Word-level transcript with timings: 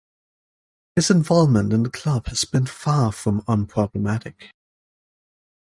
His 0.95 1.11
involvement 1.11 1.71
in 1.71 1.83
the 1.83 1.89
club 1.91 2.25
has 2.29 2.43
been 2.43 2.65
far 2.65 3.11
from 3.11 3.43
unproblematic. 3.43 4.49